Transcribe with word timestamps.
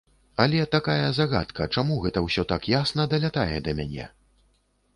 Але 0.45 0.61
такая 0.75 1.09
загадка, 1.17 1.67
чаму 1.77 1.99
гэта 2.05 2.23
ўсё 2.29 2.47
так 2.55 2.65
ясна 2.73 3.07
далятае 3.15 3.57
да 3.69 3.77
мяне? 3.81 4.11